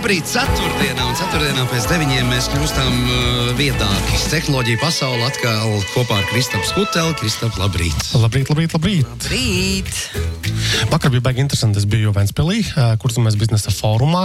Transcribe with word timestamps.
Labrīt, 0.00 0.24
ceturtdienā 0.32 1.04
un 1.04 1.12
ceturtdienā 1.12 1.66
pēc 1.68 1.84
deviņiem 1.90 2.30
mēs 2.32 2.46
kļūstam 2.48 2.94
uh, 3.04 3.50
viedāki. 3.58 4.16
Tehnoloģija 4.32 4.80
pasaule 4.80 5.26
atkal 5.26 5.74
kopā 5.92 6.22
ar 6.22 6.24
Kristapu 6.30 6.64
Skuteli. 6.64 7.12
Kristap, 7.20 7.52
labrīt! 7.60 8.08
Labrīt, 8.16 8.48
labrīt, 8.48 8.72
labrīt! 8.72 9.04
Labrīt! 9.04 9.92
Vakar 10.88 11.12
bija 11.12 11.24
baigi 11.26 11.42
interesanti. 11.44 11.82
Es 11.82 11.86
biju 11.88 12.14
Ventspēlī, 12.16 12.62
kurzemes 13.02 13.36
biznesa 13.36 13.74
fórumā. 13.76 14.22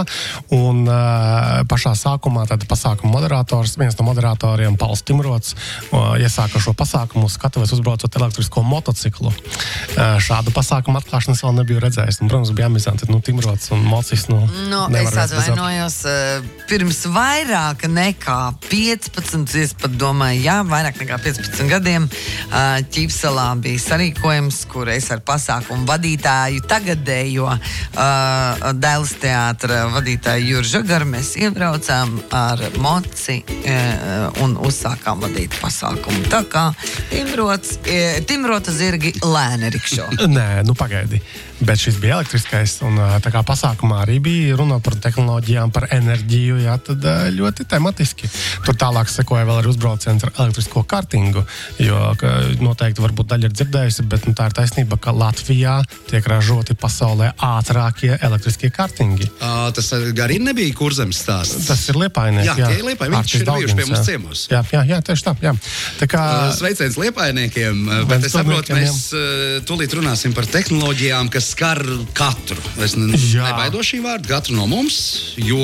Un 0.56 0.86
uh, 0.88 1.60
pašā 1.68 1.92
sākumā 1.92 2.46
tad 2.48 2.64
pasākuma 2.70 3.12
moderators, 3.18 3.76
viens 3.76 4.00
no 4.00 4.08
moderatoriem, 4.08 4.78
Pauls 4.80 5.04
Timrots, 5.04 5.52
uh, 5.90 6.16
iesāka 6.16 6.56
šo 6.62 6.72
pasākumu 6.78 7.28
skatuves 7.28 7.76
uzbraucot 7.76 8.16
elektrisko 8.16 8.64
motociklu. 8.64 9.28
Uh, 9.28 10.16
šādu 10.24 10.56
pasākumu 10.56 11.02
atklāšanas 11.02 11.44
vēl 11.44 11.58
nebiju 11.60 11.84
redzējis. 11.84 12.22
Un, 12.24 12.32
protams, 12.32 12.56
bija 12.56 12.72
amizanti. 12.72 13.12
Nu, 13.12 13.20
Timrots 13.20 13.68
un 13.76 13.84
Mocis. 13.84 14.24
Nu, 14.32 14.40
Nu, 14.72 14.86
es 14.96 15.12
atvainojos 15.12 15.65
uh, 15.66 16.44
pirms 16.70 17.00
vairāk 17.10 17.86
nekā 17.90 18.36
15, 18.68 19.54
es 19.58 19.72
pat 19.78 19.94
domāju, 19.98 20.42
jā, 20.44 20.56
vairāk 20.66 21.00
nekā 21.02 21.18
15 21.24 21.70
gadiem 21.70 22.06
uh, 22.06 22.78
Ķīpselā 22.94 23.46
bija 23.64 23.82
sarīkojums, 23.82 24.60
kur 24.70 24.90
es 24.92 25.08
ar 25.14 25.22
pasākumu 25.26 25.88
vadītāju, 25.88 26.62
tagadējo 26.70 27.48
uh, 27.50 28.68
Dēls 28.78 29.16
teātra 29.22 29.86
vadītāju 29.96 30.52
Juru 30.52 30.70
Žagaru 30.70 31.10
mēs 31.10 31.34
iebraucām 31.40 32.14
ar 32.36 32.62
moci 32.82 33.40
un 34.42 34.54
uzsākām 34.62 35.20
vadīt 35.24 35.54
pasākumu. 35.60 36.26
Tā 36.30 36.42
kā 36.50 36.68
Timrots, 37.10 37.78
Timrota 38.28 38.74
zirgi 38.74 39.14
lēni 39.24 39.72
rikšo. 39.74 40.08
Nē, 40.36 40.48
nu 40.66 40.76
pagaidi. 40.78 41.20
Bet 41.60 41.80
šis 41.80 41.96
bija 42.00 42.18
elektriskais, 42.18 42.74
un 42.84 42.98
tā 43.24 43.30
kā 43.32 43.40
pasākumā 43.46 44.02
arī 44.04 44.18
bija 44.20 44.56
runa 44.58 44.76
par 44.84 44.98
tehnoloģijām, 45.00 45.70
par 45.72 45.86
enerģiju, 45.94 46.58
jā, 46.66 46.74
tad 46.84 47.06
ļoti 47.32 47.64
tematiski. 47.70 48.28
Tur 48.66 48.76
tālāk 48.76 49.08
sekoja 49.08 49.46
vēl 49.48 49.62
arī 49.62 49.70
uzbrauciens 49.72 50.26
ar 50.26 50.34
elektrisko 50.34 50.82
kartingu, 50.88 51.46
jo 51.80 52.00
noteikti 52.60 53.00
varbūt 53.04 53.30
daļa 53.32 53.48
ir 53.48 53.54
dzirdējusi, 53.56 54.04
bet 54.10 54.28
nu, 54.28 54.34
tā 54.36 54.50
ir 54.50 54.56
taisnība, 54.58 54.98
ka 55.00 55.14
Latvijā 55.16 55.78
tiek 56.10 56.28
ražoti 56.28 56.76
pasaulē 56.76 57.32
ātrākie 57.40 58.12
elektriskie 58.20 58.70
kartingi. 58.74 59.30
Uh, 59.40 59.70
tas 59.76 59.90
arī 59.96 60.36
nebija 60.42 60.76
kurzems 60.76 61.22
stāsts. 61.24 61.70
Tas 61.70 61.86
ir 61.88 62.00
liepainieks. 62.04 62.50
Jā, 62.50 62.58
jā. 62.60 62.68
tie 62.68 62.82
ir 62.82 62.88
liepainieki. 62.90 63.22
Viņš 63.22 63.36
ir 63.40 63.48
bijuši 63.48 63.78
pie 63.80 63.88
mums 63.88 64.04
ciemos. 64.10 64.44
Jā, 64.52 64.60
jā, 64.76 64.84
jā, 64.92 65.00
tieši 65.08 65.28
tā. 65.30 65.36
Jā. 65.46 65.56
tā 66.02 66.10
kā... 66.10 66.22
sveiciens 66.58 67.00
liepainiekiem, 67.00 67.82
bet 68.12 68.28
es 68.28 68.36
saprotu, 68.36 68.76
mēs 68.76 69.02
tūlīt 69.68 69.96
runāsim 69.96 70.36
par 70.36 70.48
tehnoloģijām, 70.52 71.32
kas 71.32 71.45
skar 71.46 71.82
katru. 72.16 72.58
Es 72.82 72.96
ne, 72.98 73.14
nebaidos 73.14 73.92
šī 73.92 74.02
vārda, 74.04 74.28
katru 74.36 74.56
no 74.58 74.66
mums, 74.70 74.98
jo 75.38 75.62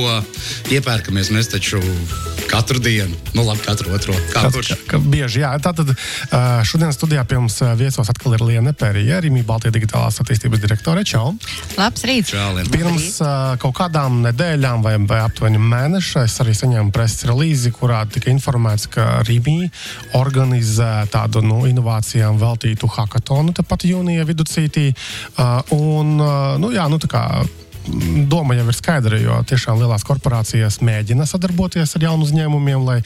iepērkamies 0.73 1.33
mēs 1.35 1.51
taču 1.53 1.81
katru 2.53 2.79
dienu, 2.83 3.17
nu 3.33 3.45
labi, 3.47 3.63
katru 3.65 3.95
otro. 3.97 4.15
Kā 4.33 4.45
kurš? 4.53 4.75
Ka, 4.89 4.99
bieži, 5.01 5.41
jā. 5.41 5.53
Tātad 5.63 5.95
šodien 6.69 6.93
studijā 6.93 7.25
pie 7.29 7.39
mums 7.41 7.57
viesos 7.81 8.11
atkal 8.13 8.37
ir 8.37 8.45
Liena 8.45 8.75
Pērija, 8.77 9.23
Rīmī 9.25 9.41
Baltijas 9.49 9.73
digitālās 9.77 10.21
attīstības 10.21 10.61
direktore. 10.61 11.05
Čau! 11.09 11.33
Labs 11.79 12.05
rīts! 12.09 12.35
Čau, 12.35 12.51
Lien. 12.59 12.69
Pirms 12.73 13.17
kaut 13.63 13.77
kādām 13.79 14.21
nedēļām 14.27 14.85
vai, 14.85 14.95
vai 15.09 15.23
aptuveni 15.25 15.61
mēneša 15.63 16.27
es 16.29 16.37
arī 16.45 16.55
saņēmu 16.59 16.93
preses 16.95 17.25
relīzi, 17.31 17.73
kurā 17.73 18.03
tika 18.13 18.29
informēts, 18.33 18.89
ka 18.93 19.09
Rīmī 19.29 19.71
organizē 20.19 21.07
tādu 21.13 21.41
nu, 21.47 21.63
inovācijām 21.71 22.37
veltītu 22.43 22.91
hackathonu 22.99 23.57
tepat 23.57 23.89
jūnija 23.89 24.29
viducītī. 24.29 24.91
Uh, 24.93 25.72
un, 25.73 26.17
nu, 26.61 26.71
jā, 26.75 26.89
nu, 26.89 26.99
doma 28.29 28.57
jau 28.57 28.67
ir 28.69 28.77
skaidra, 28.77 29.19
jo 29.21 29.39
tiešām 29.49 29.81
lielās 29.81 30.05
korporācijas 30.07 30.81
mēģina 30.85 31.27
sadarboties 31.29 31.97
ar 31.97 32.07
jaunu 32.07 32.27
uzņēmumiem, 32.29 32.85
lai 32.87 32.99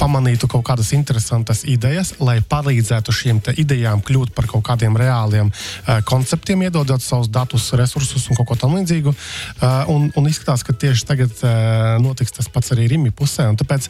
pamanītu 0.00 0.48
kaut 0.50 0.64
kādas 0.66 0.92
interesantas 0.96 1.64
idejas, 1.68 2.14
lai 2.20 2.40
palīdzētu 2.40 3.14
šīm 3.14 3.42
idejām 3.60 4.02
kļūt 4.04 4.34
par 4.34 4.48
kaut 4.50 4.64
kādiem 4.66 4.96
reāliem 4.98 5.50
uh, 5.50 6.00
konceptiem, 6.08 6.66
iedodot 6.66 7.02
savus 7.02 7.30
datus, 7.32 7.70
resursus 7.78 8.26
un 8.28 8.38
kaut 8.38 8.50
ko 8.50 8.58
tamlīdzīgu. 8.64 9.14
Uh, 9.14 9.92
un, 9.92 10.10
un 10.16 10.30
izskatās, 10.30 10.64
ka 10.66 10.74
tieši 10.74 11.06
tagad 11.08 11.34
uh, 11.42 11.96
notiks 12.02 12.34
tas 12.34 12.50
pats 12.50 12.74
arī 12.74 12.88
Rīgas 12.90 13.14
pusē. 13.18 13.46
Tāpēc 13.58 13.88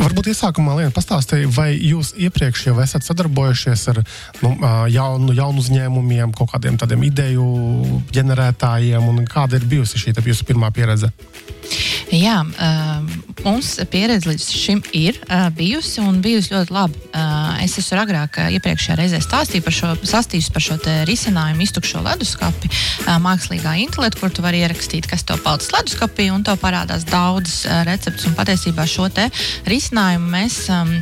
varbūt 0.00 0.30
iesākumā 0.32 0.76
Liena 0.78 0.94
pastāstīja, 0.94 1.50
vai 1.56 1.70
jūs 1.74 2.12
iepriekš 2.20 2.66
jau 2.68 2.76
esat 2.82 3.06
sadarbojušies 3.06 3.86
ar 3.92 4.02
nu, 4.42 4.52
jaunu, 4.92 5.34
jaunu 5.36 5.62
uzņēmumiem, 5.62 6.34
kaut 6.36 6.52
kādiem 6.54 6.78
tādiem 6.80 7.06
ideju 7.08 7.46
ģenerētājiem 8.14 9.06
un 9.10 9.22
kāda 9.30 9.55
kāda 9.56 9.64
ir 9.64 9.70
bijusi 9.70 9.98
šī 9.98 10.12
jūsu 10.26 10.44
pirmā 10.46 10.70
pieredze? 10.72 11.10
Jā, 12.12 12.44
uh, 12.44 13.02
mums 13.42 13.72
pieredze 13.90 14.28
līdz 14.28 14.44
šim 14.54 14.82
ir 14.94 15.16
uh, 15.26 15.48
bijusi 15.50 16.00
un 16.00 16.20
bijusi 16.22 16.52
ļoti 16.54 16.72
laba. 16.72 16.94
Uh, 17.10 17.64
es 17.64 17.74
esmu 17.80 17.98
agrāk, 17.98 18.38
uh, 18.38 18.52
iepriekšējā 18.54 18.96
reizē 19.00 19.20
stāstīju 19.20 19.64
par 19.66 19.74
šo, 19.74 19.90
par 20.54 20.62
šo 20.62 20.78
risinājumu, 21.08 21.64
iztukšo 21.66 22.04
leduskapi, 22.06 22.70
mākslīgā 23.22 23.74
intelekta, 23.82 24.20
kur 24.20 24.30
tu 24.30 24.44
vari 24.44 24.62
ierakstīt, 24.62 25.08
kas 25.10 25.26
tev 25.26 25.42
palicis 25.42 25.72
leduskapī, 25.74 26.30
un 26.30 26.46
tev 26.46 26.60
parādās 26.62 27.08
daudzas 27.08 27.64
receptes. 27.88 28.28
Patiesībā 28.38 28.86
šo 28.86 29.10
risinājumu 29.66 30.36
mēs. 30.36 30.66
Um, 30.70 31.00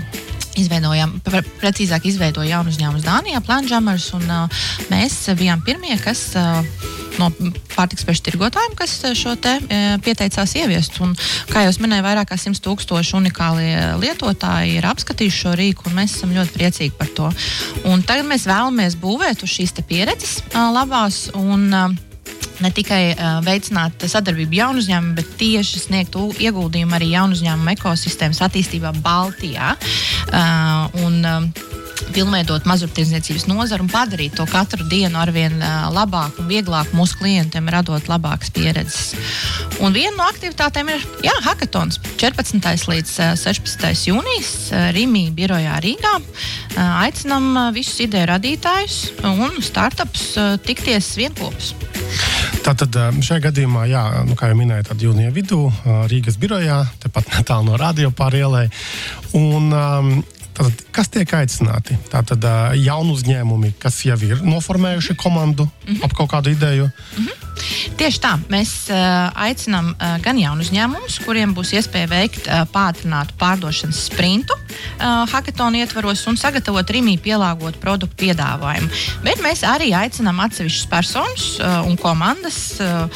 Izveidojām, 0.54 1.16
precīzāk, 1.58 2.04
izveidojām 2.06 2.52
jaunu 2.52 2.70
uzņēmumu 2.70 3.02
Dānijā, 3.02 3.40
Planžamers, 3.42 4.04
un 4.14 4.22
uh, 4.30 4.66
mēs 4.86 5.16
bijām 5.34 5.64
pirmie, 5.66 5.96
kas 5.98 6.28
uh, 6.38 6.60
no 7.20 7.30
pārtiks 7.74 8.06
pešu 8.06 8.24
tirgotājiem, 8.28 8.76
kas 8.78 8.96
eh, 9.04 9.16
šo 9.18 9.34
te 9.40 9.56
eh, 9.58 9.84
pieteicās 10.04 10.56
ieviest. 10.60 11.00
Un, 11.04 11.14
kā 11.50 11.64
jau 11.66 11.74
minēju, 11.84 12.06
vairāk 12.06 12.32
kā 12.32 12.38
100 12.40 12.62
tūkstoši 12.64 13.18
unikālie 13.18 13.74
lietotāji 14.02 14.78
ir 14.78 14.88
apskatījuši 14.90 15.42
šo 15.44 15.54
rīku, 15.58 15.88
un 15.90 16.00
mēs 16.00 16.18
esam 16.18 16.34
ļoti 16.36 16.56
priecīgi 16.56 16.96
par 16.98 17.12
to. 17.16 17.30
Un 17.90 18.02
tagad 18.06 18.28
mēs 18.30 18.48
vēlamies 18.50 18.98
būvēt 19.02 19.44
uz 19.44 19.54
šīs 19.54 19.76
pieredzes 19.88 20.40
labās. 20.54 21.28
Un, 21.34 21.70
ne 22.62 22.70
tikai 22.74 23.02
uh, 23.12 23.38
veicināt 23.44 24.04
sadarbību 24.08 24.58
jaunu 24.58 24.82
uzņēmumu, 24.82 25.14
bet 25.18 25.32
tieši 25.40 25.82
sniegt 25.86 26.14
ieguldījumu 26.16 26.96
arī 26.96 27.10
jaunu 27.14 27.36
uzņēmumu 27.36 27.74
ekosistēmas 27.74 28.42
attīstībā 28.46 28.94
Baltijā. 29.04 29.74
Uh, 30.30 31.02
un, 31.04 31.18
uh, 31.26 31.73
pilnveidot 32.14 32.66
mazumtirdzniecības 32.68 33.46
nozaru 33.50 33.86
un 33.86 33.90
padarīt 33.92 34.36
to 34.38 34.46
katru 34.50 34.86
dienu 34.90 35.18
arvien 35.20 35.56
labāku 35.94 36.42
un 36.44 36.50
vieglāku 36.50 36.96
mūsu 36.98 37.18
klientiem, 37.20 37.68
radot 37.72 38.08
labākas 38.10 38.52
pieredzes. 38.54 39.14
Un 39.82 39.94
viena 39.96 40.14
no 40.18 40.26
aktivitātēm 40.28 40.92
ir 40.94 41.06
jā, 41.26 41.34
hackathons 41.46 42.00
14. 42.20 42.60
līdz 42.90 43.14
16. 43.40 43.88
jūnijas 44.10 44.52
Rīgā, 44.96 45.24
birojā 45.36 45.80
Rīgā. 45.84 46.14
Aicinām 47.04 47.50
visus 47.76 48.04
ideju 48.06 48.30
radītājus 48.34 49.00
un 49.30 49.60
startups 49.62 50.32
tikties 50.66 51.14
vienopus. 51.20 51.74
Tātad 52.64 52.96
šajā 53.20 53.42
gadījumā, 53.50 53.84
jā, 53.90 54.04
nu, 54.24 54.36
kā 54.38 54.48
jau 54.48 54.56
minēju, 54.56 54.86
tad 54.88 55.02
jūnija 55.04 55.32
vidū 55.34 55.66
Rīgas 56.10 56.38
birojā, 56.40 56.80
tepat 57.02 57.28
netālu 57.36 57.70
no 57.70 57.80
radio 57.80 58.12
pārielē. 58.14 58.68
Un, 59.36 59.68
um, 59.72 60.14
Tātad, 60.54 60.82
kas 60.94 61.08
tiek 61.10 61.32
aicināti? 61.34 61.96
Tātad 62.12 62.44
jaunu 62.78 63.16
uzņēmumi, 63.16 63.72
kas 63.82 63.96
jau 64.06 64.14
ir 64.22 64.44
noformējuši 64.46 65.16
komandu 65.18 65.66
mm 65.66 65.88
-hmm. 65.88 66.04
ap 66.06 66.14
kaut 66.14 66.30
kādu 66.30 66.52
ideju. 66.54 66.84
Mm 66.84 67.24
-hmm. 67.24 67.53
Tieši 67.98 68.20
tā, 68.22 68.34
mēs 68.50 68.72
uh, 68.90 69.30
aicinām 69.46 69.92
uh, 69.94 70.16
gan 70.24 70.38
jaunu 70.40 70.64
uzņēmumus, 70.64 71.20
kuriem 71.24 71.54
būs 71.56 71.74
iespēja 71.78 72.10
veikt 72.10 72.48
uh, 72.48 72.64
pātrinātu 72.72 73.36
pārdošanas 73.40 74.00
sprintu 74.08 74.56
uh, 74.56 75.22
hackathonu 75.30 75.78
ietvaros 75.82 76.24
un 76.30 76.38
sagatavot 76.40 76.90
rīmī 76.90 77.16
pielāgotu 77.22 77.80
produktu 77.82 78.24
piedāvājumu. 78.24 78.90
Bet 79.26 79.42
mēs 79.44 79.64
arī 79.68 79.92
aicinām 79.96 80.42
atsevišķus 80.46 80.90
personus 80.90 81.46
uh, 81.60 81.82
un 81.86 81.98
komandas 82.00 82.58
uh, 82.82 83.06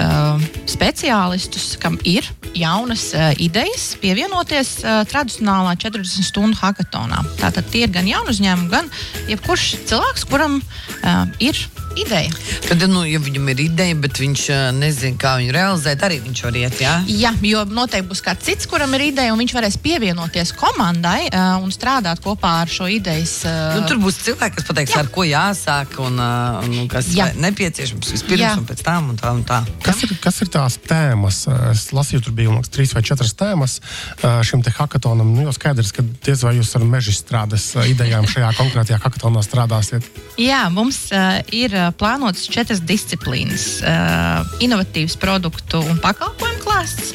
uh, 0.00 0.46
speciālistus, 0.70 1.74
kam 1.82 1.98
ir 2.08 2.26
jaunas 2.56 3.10
uh, 3.16 3.30
idejas, 3.42 3.92
pievienoties 4.00 4.78
uh, 4.82 5.02
tradicionālā 5.08 5.76
40 5.80 6.26
stundu 6.28 6.58
hackathonā. 6.60 7.22
Tātad 7.40 7.68
tie 7.72 7.86
ir 7.86 7.94
gan 7.94 8.08
jaunu 8.08 8.32
uzņēmumu, 8.32 8.72
gan 8.72 8.90
jebkurš 9.30 9.68
cilvēks, 9.90 10.26
kuram 10.30 10.60
uh, 10.60 11.24
ir 11.42 11.58
ideja. 12.00 12.32
Tad, 12.68 12.84
nu, 12.90 13.04
ja 13.08 13.20
viņam 13.22 13.52
ir 13.52 13.64
ideja, 13.68 13.96
bet 14.02 14.20
viņš 14.22 14.46
nezina, 14.78 15.18
kā 15.20 15.36
viņu 15.40 15.54
realizēt, 15.54 16.02
arī 16.06 16.20
viņš 16.24 16.44
var 16.46 16.58
iet. 16.62 16.80
Jā, 16.82 16.94
jā 17.06 17.32
jo 17.46 17.62
noteikti 17.68 18.08
būs 18.10 18.22
kāds 18.24 18.46
cits, 18.46 18.68
kuram 18.70 18.94
ir 18.96 19.08
ideja, 19.10 19.32
un 19.34 19.40
viņš 19.42 19.54
varēs 19.56 19.78
pievienoties 19.82 20.54
komandai 20.58 21.28
uh, 21.28 21.58
un 21.62 21.72
strādāt 21.74 22.22
kopā 22.24 22.54
ar 22.62 22.72
šo 22.72 22.88
idejas. 22.90 23.40
Uh... 23.46 23.78
Nu, 23.78 23.86
tur 23.90 24.00
būs 24.02 24.20
cilvēki, 24.26 24.58
kas 24.58 24.68
pateiks, 24.68 24.94
jā. 24.94 25.02
ar 25.02 25.10
ko 25.12 25.26
jāsāk 25.26 25.98
un, 26.02 26.18
uh, 26.22 26.62
un 26.66 26.88
kas 26.92 27.10
jā. 27.16 27.30
nepieciešams 27.42 28.12
vispirms 28.14 28.44
jā. 28.44 28.54
un 28.58 28.68
pēc 28.68 28.84
tam. 28.86 29.10
Un 29.12 29.20
tā, 29.20 29.32
un 29.36 29.44
tā. 29.46 29.60
Kas, 29.84 30.02
ir, 30.06 30.14
kas 30.22 30.40
ir 30.44 30.52
tās 30.52 30.78
tēmas? 30.86 31.42
Es 31.72 31.88
lasīju, 31.94 32.24
tur 32.26 32.36
bija 32.38 32.54
liekas, 32.54 32.72
trīs 32.72 32.94
vai 32.96 33.04
četras 33.06 33.34
tēmas 33.38 33.78
šim 34.46 34.62
te 34.64 34.72
hackathonam. 34.74 35.32
Nu, 35.34 35.46
jau 35.48 35.54
skaidrs, 35.56 35.92
ka 35.94 36.04
diez 36.24 36.44
vai 36.46 36.54
jūs 36.58 36.72
ar 36.78 36.86
meža 36.86 37.14
strādes 37.16 37.72
idejām 37.88 38.28
šajā 38.30 38.52
konkrētajā 38.58 39.00
hackathonā 39.02 39.42
strādāsiet. 39.44 40.06
Jā, 40.40 40.64
mums 40.72 41.04
uh, 41.12 41.40
ir 41.54 41.74
plānotas 41.98 42.48
četras 42.52 42.82
disciplīnas- 42.86 43.66
uh, 43.82 44.46
inovatīvs 44.64 45.18
produktu 45.20 45.82
un 45.82 45.98
pakalpojumu 46.02 46.62
klāsts, 46.62 47.14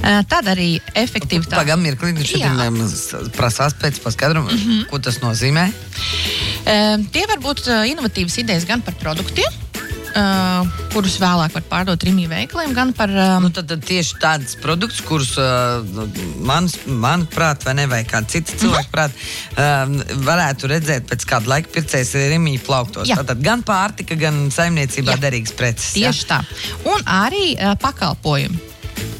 Tad 0.00 0.48
arī 0.48 0.78
efektivitāte. 0.96 1.58
Pagaidām, 1.58 1.82
mirkli, 1.84 2.14
šeit 2.24 3.34
prasās 3.36 3.74
pēc 3.76 4.00
paskaidrojuma, 4.00 4.52
mm 4.52 4.58
-hmm. 4.58 4.86
ko 4.88 4.98
tas 4.98 5.20
nozīmē. 5.20 5.66
Tie 7.12 7.24
var 7.28 7.42
būt 7.44 7.68
inovatīvas 7.92 8.38
idejas 8.40 8.64
gan 8.64 8.80
par 8.80 8.94
produktiem, 8.94 9.52
Uh, 10.10 10.66
kurus 10.90 11.20
vēlāk 11.22 11.52
var 11.54 11.64
pārdot 11.70 12.02
Rīgā 12.02 12.26
veikaliem, 12.32 12.72
gan 12.74 12.90
par. 12.96 13.12
Um, 13.14 13.44
nu, 13.46 13.50
tad, 13.54 13.68
tad 13.70 13.84
tieši 13.86 14.16
tādas 14.18 14.56
produktus, 14.58 14.98
kurus 15.06 15.36
uh, 15.38 15.84
mans, 16.42 16.74
manuprāt, 16.86 17.62
vai 17.66 17.76
ne, 17.78 17.84
vai 17.90 18.00
kāda 18.08 18.26
cita 18.32 18.56
cilvēka 18.58 18.88
-hmm. 18.88 18.94
prāt, 18.96 19.14
uh, 19.54 20.16
varētu 20.26 20.72
redzēt 20.72 21.06
pēc 21.10 21.26
kāda 21.30 21.54
laika 21.54 21.70
pircējs 21.76 22.14
Rīgā 22.34 22.58
plauktos. 22.66 23.08
Jā. 23.08 23.20
Tātad 23.22 23.42
gan 23.44 23.62
pārtika, 23.62 24.18
gan 24.18 24.50
saimniecībā 24.50 25.14
jā. 25.14 25.22
derīgas 25.28 25.54
preces. 25.54 25.92
Tieši 25.94 26.26
jā. 26.26 26.28
tā. 26.34 26.42
Un 26.90 27.06
arī 27.06 27.54
uh, 27.54 27.78
pakalpojumi 27.78 28.70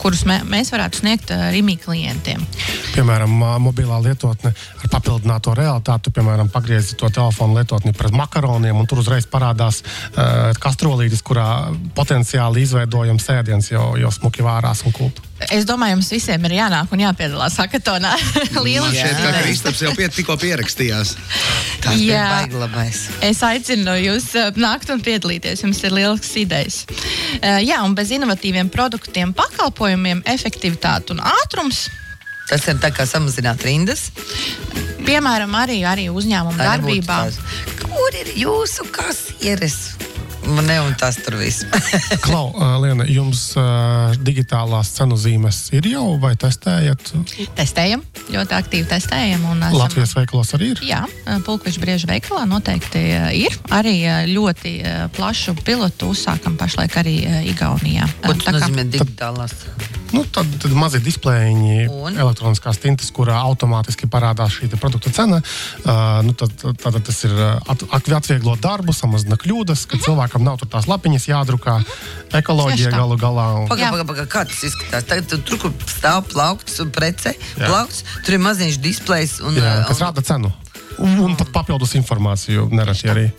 kurus 0.00 0.24
mē, 0.28 0.40
mēs 0.48 0.72
varētu 0.72 1.02
sniegt 1.02 1.30
uh, 1.34 1.50
Rīgā 1.52 1.76
klientiem. 1.84 2.42
Piemēram, 2.90 3.32
mobilā 3.62 4.00
lietotne 4.02 4.50
ar 4.52 4.90
papildināto 4.90 5.54
realitāti, 5.56 6.12
piemēram, 6.14 6.50
pagriezi 6.52 6.96
to 6.98 7.10
telefonu 7.14 7.58
lietotni 7.58 7.94
pret 7.96 8.14
makaroniem, 8.16 8.76
un 8.76 8.88
tur 8.90 9.02
uzreiz 9.04 9.28
parādās 9.30 9.82
uh, 9.84 10.50
kastrolītis, 10.60 11.22
kurā 11.26 11.70
potenciāli 11.96 12.64
izveidojams 12.66 13.28
ēdiens 13.36 13.70
jau, 13.72 13.92
jau 14.00 14.10
smuki 14.14 14.44
vārās 14.46 14.82
un 14.86 14.96
kultu. 14.96 15.30
Es 15.48 15.64
domāju, 15.64 15.96
jums 15.96 16.10
visiem 16.12 16.42
ir 16.50 16.56
jānāk 16.58 16.90
un 16.92 17.00
jāpiedalās 17.00 17.56
hackathonā. 17.62 18.10
Lieliski. 18.66 18.98
Šeit 18.98 19.22
kā 19.22 19.30
Kristaps 19.38 19.80
jau 19.86 19.94
pie, 19.96 20.10
tikko 20.12 20.36
pierakstījās. 20.40 21.14
Tas 21.80 21.96
Jā, 21.96 22.26
labais. 22.52 23.06
Es 23.24 23.40
aicinu 23.46 23.96
jūs 24.02 24.28
nākt 24.60 24.92
un 24.92 25.00
piedalīties. 25.04 25.64
Jums 25.64 25.80
ir 25.86 25.96
lielisks 25.96 26.34
idejas. 26.42 26.82
Jā, 27.40 27.80
un 27.86 27.96
bez 27.96 28.12
inovatīviem 28.12 28.68
produktiem, 28.74 29.32
pakalpojumiem, 29.36 30.20
efektivitāte 30.28 31.16
un 31.16 31.24
ātrums. 31.24 31.86
Tas 32.50 32.66
ir 32.66 32.80
tā 32.82 32.90
kā 32.90 33.06
samazināt 33.06 33.62
rindas. 33.62 34.08
Piemēram, 35.06 35.54
arī, 35.54 35.80
arī 35.86 36.08
uzņēmuma 36.10 36.58
darbībā. 36.58 37.22
Kur 37.86 38.18
ir 38.18 38.34
jūsu 38.42 38.88
kasieres? 38.94 39.99
Ne, 40.50 40.76
un 40.82 40.94
tas 40.98 41.16
tur 41.22 41.36
viss. 41.40 41.64
Klau, 42.26 42.50
Liena, 42.82 43.06
jums 43.10 43.50
uh, 43.58 44.10
digitālās 44.24 44.92
cenu 44.96 45.18
zīmes 45.20 45.62
ir 45.76 45.86
jau 45.92 46.16
vai 46.22 46.32
testējat? 46.40 47.12
Testējam, 47.58 48.02
ļoti 48.32 48.56
aktīvi 48.58 48.88
testējam. 48.90 49.46
Esam, 49.50 49.78
Latvijas 49.78 50.16
veikalos 50.18 50.54
arī 50.58 50.72
ir? 50.74 50.82
Jā, 50.90 51.04
Pulkveža 51.46 51.82
brieža 51.82 52.10
veikalā 52.10 52.46
noteikti 52.50 53.04
ir. 53.44 53.56
Arī 53.74 53.96
ļoti 54.32 54.74
plašu 55.16 55.56
pilotu 55.64 56.10
uzsākam 56.14 56.58
pašlaik 56.60 56.98
arī 57.00 57.16
Igaunijā. 57.52 58.10
Ko 58.26 58.36
tas 58.36 58.60
nozīmē 58.60 58.86
digitālās? 58.90 59.56
Nu, 60.10 60.24
tad, 60.26 60.46
tad 60.62 60.72
mazi 60.74 60.98
displeji, 61.02 61.86
elektroniskās 62.18 62.80
tintas, 62.82 63.12
kurā 63.14 63.36
automātiski 63.46 64.08
parādās 64.10 64.56
šī 64.58 64.70
produkta 64.74 65.12
cena. 65.14 65.38
Uh, 65.84 66.18
nu, 66.26 66.34
tad, 66.34 66.54
tad, 66.58 66.80
tad 66.82 66.98
tas 67.06 67.20
ir 67.28 67.34
at, 67.38 67.84
atvieglot 68.00 68.62
darbu, 68.62 68.94
samazina 68.96 69.38
kļūdas, 69.38 69.86
ka 69.86 69.94
mm 69.94 70.00
-hmm. 70.00 70.04
cilvēkam 70.08 70.39
nav 70.44 70.60
tur 70.60 70.70
tās 70.72 70.88
lapiņas 70.90 71.28
jādrukā. 71.30 71.76
Ekoloģija 72.40 72.92
galu 72.94 73.18
galā. 73.20 73.46
Un... 73.62 73.68
Pagaid, 73.70 73.90
pagaid, 73.90 74.08
pagaid, 74.12 74.30
kā 74.32 74.44
tas 74.48 74.62
izskatās? 74.70 75.06
Tagad, 75.10 75.36
tur, 75.46 75.60
kur 75.64 75.74
stāv 75.90 76.24
plaukts 76.30 76.80
un 76.84 76.90
prece, 76.94 77.34
plaukts, 77.58 78.04
tur 78.24 78.38
ir 78.38 78.42
maziņš 78.46 78.80
displejs. 78.82 79.38
Un, 79.44 79.58
Jā, 79.58 79.80
kas 79.88 80.00
un... 80.00 80.06
rāda 80.06 80.24
cenu. 80.26 80.52
Un, 81.00 81.16
un 81.24 81.36
pat 81.38 81.52
papildus 81.54 81.96
informāciju 81.98 82.68
nereti 82.74 83.10
arī. 83.10 83.30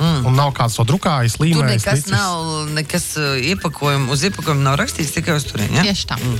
Mm. 0.00 0.24
Un 0.28 0.36
nav 0.36 0.52
kāds 0.56 0.78
to 0.78 0.84
drukājis, 0.88 1.36
līnijas. 1.42 1.60
Tur 1.60 1.68
nekas 1.68 1.98
licis. 1.98 2.12
nav, 2.14 2.70
nekas 2.76 3.06
uh, 3.20 3.32
iepakojuma, 3.50 4.08
uz 4.14 4.24
iepakojuma 4.28 4.64
nav 4.64 4.78
rakstīts 4.80 5.12
tikai 5.16 5.36
uz 5.36 5.44
turieni. 5.48 5.76
Ja? 5.76 5.84
Tieši 5.90 6.06
tā. 6.08 6.16
Mm. 6.20 6.38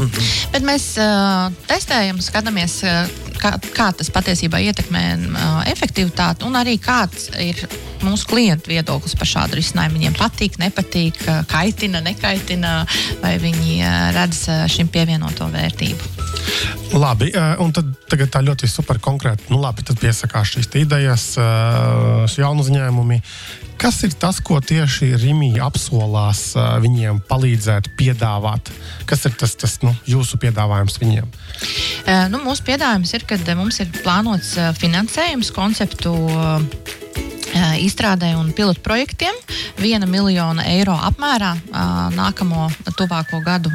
Mm 0.00 0.06
-hmm. 0.06 0.28
Bet 0.52 0.62
mēs 0.64 0.84
uh, 0.96 1.52
testējam, 1.68 2.22
skatāmies, 2.24 2.80
uh, 2.82 3.29
kā, 3.40 3.54
kā 3.74 3.90
tas 3.96 4.12
patiesībā 4.12 4.60
ietekmē 4.70 5.04
uh, 5.16 5.60
efektivitāti 5.70 6.46
un 6.48 6.58
arī 6.60 6.76
kāds 6.82 7.30
ir 7.40 7.64
mūsu 8.04 8.28
klientu 8.30 8.72
viedoklis 8.72 9.16
par 9.18 9.28
šādu 9.28 9.60
risinājumu. 9.60 9.98
Viņiem 10.00 10.16
patīk, 10.18 10.56
nepatīk, 10.62 11.20
kaitina, 11.50 12.00
nekaitina, 12.04 12.80
vai 13.20 13.36
viņi 13.42 13.80
redz 14.16 14.46
šim 14.72 14.92
pievienoto 14.92 15.50
vērtību. 15.52 16.19
Labi, 16.90 17.30
eh, 17.30 17.54
un 17.62 17.70
tad 17.70 17.86
tā 18.10 18.40
ļoti 18.42 18.66
super 18.68 18.98
konkrēti. 18.98 19.46
Nu, 19.52 19.60
labi, 19.62 19.84
tad 19.86 20.00
piesakās 20.02 20.56
šīs 20.56 20.70
idejas, 20.74 21.26
eh, 21.38 22.36
jaunu 22.42 22.64
uzņēmumi. 22.64 23.20
Kas 23.80 24.02
ir 24.04 24.12
tas, 24.12 24.40
ko 24.40 24.58
tieši 24.60 25.14
Rīgā 25.16 25.62
apsolās 25.64 26.56
eh, 26.56 26.66
viņiem 26.82 27.22
palīdzēt, 27.30 27.92
piedāvāt? 27.96 28.72
Kas 29.06 29.24
ir 29.24 29.36
tas, 29.38 29.54
tas 29.54 29.78
nu, 29.82 29.94
jūsu 30.04 30.40
piedāvājums 30.42 30.98
viņiem? 30.98 31.28
Nu, 32.30 32.40
mūsu 32.42 32.64
piedāvājums 32.66 33.14
ir, 33.14 33.24
ka 33.28 33.38
mums 33.54 33.78
ir 33.80 33.86
plānots 34.02 34.56
finansējums 34.80 35.52
konceptu 35.54 36.14
izstrādē 37.80 38.34
un 38.38 38.52
pilotu 38.56 38.80
projektiem 38.80 39.34
viena 39.78 40.06
miljona 40.06 40.64
eiro 40.70 40.94
apmērā 40.94 41.54
nākamo 42.16 42.70
tuvāko 42.96 43.42
gadu 43.44 43.70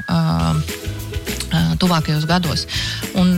tuvākajos 1.82 2.26
gados. 2.30 2.66
Un, 3.20 3.38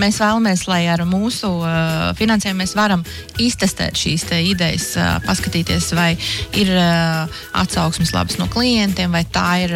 mēs 0.00 0.20
vēlamies, 0.22 0.64
lai 0.70 0.82
ar 0.92 1.02
mūsu 1.08 1.50
uh, 1.60 2.10
finansējumu 2.18 2.62
mēs 2.62 2.76
varam 2.78 3.04
iztestēt 3.42 3.98
šīs 4.00 4.26
idejas, 4.38 4.92
uh, 4.98 5.16
paskatīties, 5.26 5.90
vai 5.98 6.12
ir 6.58 6.72
atsauksmes 7.56 8.14
labas 8.14 8.38
no 8.40 8.46
klientiem, 8.50 9.12
vai 9.12 9.24
tā 9.24 9.48
ir 9.64 9.74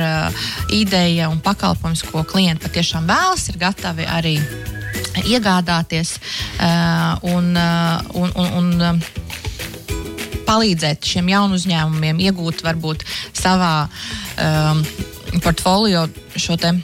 ideja 0.72 1.28
un 1.32 1.40
pakalpojums, 1.44 2.04
ko 2.10 2.24
klienti 2.28 2.64
patiešām 2.66 3.08
vēlas, 3.10 3.48
ir 3.50 3.60
gatavi 3.60 4.06
arī 4.08 4.36
iegādāties. 5.24 6.16
Un, 7.30 7.54
un, 7.54 8.32
un, 8.34 8.50
un, 8.58 9.02
palīdzēt 10.44 11.08
šiem 11.08 11.30
jaunu 11.32 11.58
uzņēmumiem 11.58 12.20
iegūt 12.28 12.62
varbūt 12.64 13.04
savā 13.36 13.86
um, 13.86 14.84
portfolio 15.44 16.06
šo 16.36 16.58
te 16.60 16.74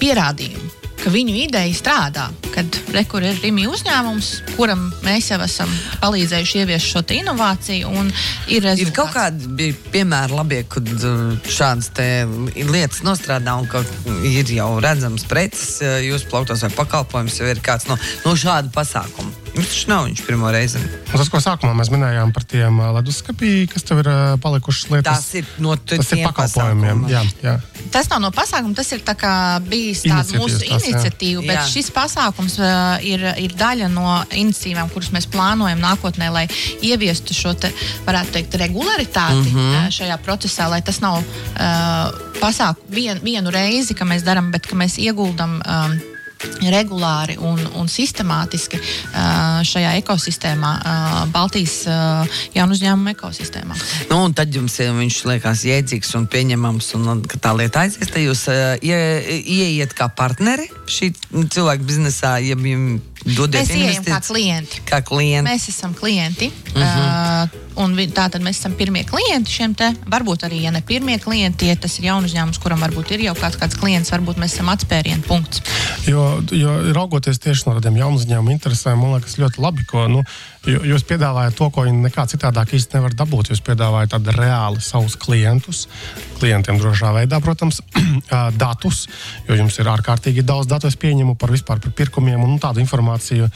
pierādījumu, 0.00 0.72
ka 1.02 1.12
viņu 1.14 1.36
ideja 1.46 1.78
strādā. 1.78 2.28
Kad 2.54 2.76
rekur 2.94 3.24
ir 3.26 3.38
Rīgas 3.42 3.66
uzņēmums, 3.66 4.30
kuram 4.54 4.86
mēs 5.02 5.32
jau 5.32 5.40
esam 5.42 5.70
palīdzējuši 6.02 6.60
ieviest 6.62 6.92
šo 6.92 7.02
inovāciju, 7.16 7.90
un 7.90 8.12
ir 8.46 8.62
rezultāts. 8.62 8.84
Ir 8.84 8.94
kaut 8.94 9.10
kādi 9.16 9.70
piemēri, 9.90 10.36
labie, 10.38 10.60
kad 10.70 10.86
šādas 11.50 11.90
lietas 12.54 13.02
nostrādā 13.06 13.56
un 13.58 13.66
ka 13.70 13.82
ir 14.30 14.54
jau 14.54 14.68
redzams 14.84 15.26
preces, 15.26 15.80
jūsu 16.06 16.30
plauktos 16.30 16.62
vai 16.66 16.70
pakalpojums 16.78 17.40
jau 17.40 17.50
ir 17.50 17.62
kāds 17.64 17.88
no, 17.90 17.98
no 18.22 18.36
šāda 18.38 18.70
pasākuma. 18.74 19.40
Viņš 19.54 19.68
taču 19.70 19.90
nav 19.90 20.06
viņš 20.08 20.20
pirmo 20.26 20.48
reizi. 20.50 20.80
Un 20.82 21.20
tas, 21.20 21.28
ko 21.30 21.38
sākumā 21.38 21.76
mēs 21.78 21.90
minējām 21.94 22.32
par 22.34 22.42
tiem 22.50 22.80
leduskapī, 22.96 23.52
kas 23.70 23.86
tev 23.86 24.00
ir 24.02 24.08
palikušas 24.42 24.88
lietas, 24.90 25.20
tas 25.22 25.38
ir 25.38 25.46
no 25.62 25.76
tas 25.78 26.10
ir 26.10 26.24
pakalpojumiem. 26.26 27.04
Jā, 27.12 27.22
jā. 27.42 27.52
Tas 27.94 28.10
nav 28.10 28.24
no 28.24 28.32
pasākuma, 28.34 28.74
tas 28.74 28.90
ir 28.96 29.04
bijis 29.68 30.02
tāda 30.02 30.40
mūsu 30.40 30.58
iniciatīva, 30.66 31.44
bet 31.46 31.60
jā. 31.60 31.66
šis 31.70 31.92
pasākums 31.94 32.43
uh, 32.58 32.96
ir, 33.04 33.24
ir 33.40 33.54
daļa 33.58 33.88
no 33.92 34.06
iniciatīvām, 34.30 34.90
kuras 34.94 35.10
mēs 35.14 35.28
plānojam 35.30 35.82
nākotnē, 35.82 36.30
lai 36.34 36.44
ieviestu 36.84 37.36
šo 37.36 37.54
te, 37.58 37.72
varētu 38.06 38.36
teikt, 38.38 38.58
regularitāti 38.60 39.42
mm 39.42 39.52
-hmm. 39.54 39.90
šajā 39.98 40.18
procesā, 40.24 40.68
lai 40.70 40.82
tas 40.82 41.00
nav 41.00 41.20
uh, 41.20 42.34
pasākums 42.40 42.88
vien, 42.88 43.20
vienu 43.22 43.50
reizi, 43.50 43.94
ka 43.94 44.04
mēs 44.04 44.24
darām, 44.26 44.50
bet 44.50 44.66
ka 44.66 44.76
mēs 44.76 44.98
ieguldam. 44.98 45.60
Um, 45.64 46.13
regulāri 46.74 47.36
un, 47.40 47.60
un 47.78 47.90
sistemātiski 47.90 48.80
uh, 48.80 49.62
šajā 49.66 49.94
ekosistēmā, 50.00 50.72
uh, 50.80 51.16
Baltijas 51.34 51.76
uh, 51.90 52.40
jaunu 52.56 52.76
uzņēmumu 52.76 53.14
ekosistēmā. 53.14 53.78
Nu, 54.10 54.20
tad 54.36 54.54
jums 54.54 54.78
viņš 54.80 55.20
liekas 55.30 55.64
jēdzīgs 55.68 56.14
un 56.18 56.28
pieņemams, 56.30 56.92
un, 56.98 57.08
un 57.14 57.24
tā 57.24 57.54
lieta 57.56 57.84
aizies, 57.84 58.10
tad 58.10 58.22
jūs 58.22 58.46
ie, 58.84 59.00
ieiet 59.40 59.96
kā 59.96 60.08
partneri 60.12 60.70
šī 60.90 61.12
cilvēka 61.54 61.90
biznesā, 61.90 62.36
ja 62.44 62.56
jums 62.58 63.10
Dodiet 63.24 63.64
mēs 63.64 63.72
ejam 63.72 64.04
kā 64.04 64.18
klienti. 64.20 64.80
kā 64.84 64.98
klienti. 65.00 65.48
Mēs 65.48 65.68
esam 65.72 65.94
klienti. 65.96 66.50
Uh 66.74 66.82
-huh. 66.82 67.44
uh, 67.44 67.60
un 67.80 67.96
tātad 67.96 68.42
mēs 68.44 68.58
esam 68.60 68.74
pirmie 68.76 69.04
klienti 69.04 69.50
šiem 69.50 69.74
te. 69.74 69.92
Varbūt 70.10 70.44
arī, 70.44 70.60
ja 70.62 70.70
ne 70.70 70.82
pirmie 70.82 71.18
klienti, 71.18 71.66
ja 71.66 71.76
tas 71.76 71.98
ir 71.98 72.04
jauns 72.04 72.30
uzņēmums, 72.30 72.60
kuram 72.60 72.80
varbūt 72.80 73.14
ir 73.14 73.20
jau 73.20 73.34
kāds, 73.34 73.56
kāds 73.56 73.78
klients, 73.80 74.12
varbūt 74.12 74.36
mēs 74.36 74.52
esam 74.52 74.68
atspērienu 74.68 75.22
punkts. 75.22 75.62
Jo, 76.06 76.33
jo 76.54 76.74
raugoties 76.96 77.40
tieši 77.42 77.68
no 77.68 77.76
tādiem 77.78 78.00
jaunu 78.00 78.20
uzņēmumu 78.20 78.54
interesēm, 78.54 79.00
man 79.00 79.16
liekas 79.16 79.38
ļoti 79.40 79.62
labi, 79.62 79.86
ko 79.88 80.06
nu, 80.10 80.24
jūs 80.64 81.04
piedāvājat 81.08 81.56
to, 81.58 81.68
ko 81.72 81.84
viņi 81.86 82.04
nekā 82.06 82.24
citādāk 82.30 82.72
īsti 82.76 82.98
nevar 82.98 83.14
dabūt. 83.16 83.50
Jūs 83.52 83.62
piedāvājat 83.64 84.14
tādu 84.14 84.34
reāli 84.36 84.82
savus 84.84 85.16
klientus, 85.20 85.84
klientiem 86.40 86.78
drošā 86.80 87.12
veidā, 87.16 87.40
protams, 87.44 87.80
datus, 88.62 89.04
jo 89.48 89.58
jums 89.58 89.78
ir 89.80 89.90
ārkārtīgi 89.92 90.44
daudz 90.46 90.70
datu, 90.70 90.88
es 90.88 90.98
pieņemu 91.00 91.36
par 91.40 91.52
vispār 91.54 91.82
par 91.84 91.94
pirkumiem 91.96 92.42
un 92.44 92.56
tādu 92.62 92.82
informāciju. 92.84 93.50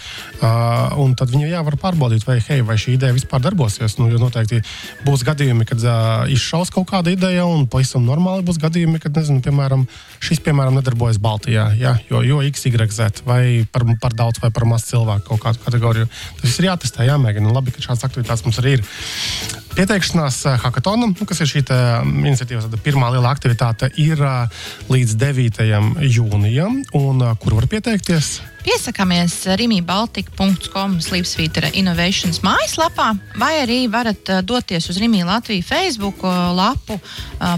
Un 0.98 1.14
tad 1.18 1.32
viņi 1.32 1.50
jā, 1.52 1.62
var 1.64 1.78
pārbaudīt, 1.80 2.26
vai, 2.28 2.38
hei, 2.48 2.60
vai 2.66 2.78
šī 2.80 2.96
ideja 2.98 3.16
vispār 3.16 3.42
darbosies. 3.44 3.96
Nu, 4.00 4.10
jo 4.12 4.20
noteikti 4.20 4.60
būs 5.06 5.24
gadījumi, 5.26 5.66
kad 5.68 5.84
izšaus 6.34 6.72
kaut 6.74 6.90
kāda 6.92 7.12
ideja, 7.14 7.46
un 7.48 7.66
pavisam 7.70 8.04
normāli 8.06 8.44
būs 8.46 8.60
gadījumi, 8.60 9.00
kad, 9.02 9.16
nezinu, 9.16 9.42
piemēram, 9.44 9.86
šis, 10.24 10.42
piemēram, 10.44 10.76
nedarbojas 10.78 11.20
Baltijā, 11.22 11.70
ja, 11.78 11.96
jo, 12.10 12.22
jo 12.26 12.42
XYZ 12.74 13.24
vai 13.28 13.64
par, 13.72 13.86
par 14.02 14.16
daudz 14.16 14.42
vai 14.42 14.50
par 14.54 14.66
maz 14.68 14.84
cilvēku 14.90 15.28
kaut 15.30 15.44
kādu 15.44 15.64
kategoriju. 15.64 16.10
Tas 16.42 16.58
ir 16.58 16.68
jātestē, 16.68 17.08
jāmēģina. 17.08 17.54
Labi, 17.54 17.74
ka 17.74 17.84
šādas 17.84 18.06
aktivitātes 18.08 18.44
mums 18.46 18.60
arī 18.62 18.78
ir. 18.78 18.86
Pieteikšanās 19.76 20.42
hackathonam, 20.62 21.14
nu, 21.14 21.26
kas 21.28 21.42
ir 21.44 21.50
šī 21.50 21.62
iniciatīva, 21.62 22.66
pirmā 22.84 23.10
liela 23.14 23.30
aktivitāte, 23.34 23.90
ir 24.00 24.22
līdz 24.90 25.16
9. 25.20 25.64
jūnijam. 26.08 26.80
Un, 26.98 27.24
kur 27.42 27.58
var 27.58 27.68
pieteikties? 27.70 28.38
Piesakāmies 28.68 29.34
rīmībaltika.com 29.56 30.98
slīpsvītra 31.00 31.70
innovations 31.78 32.42
mājaslapā, 32.44 33.12
vai 33.38 33.52
arī 33.62 33.78
varat 33.88 34.32
doties 34.44 34.90
uz 34.90 34.98
Rīmī 35.00 35.22
Latviju 35.24 35.64
Facebook 35.64 36.24
lapu 36.58 36.98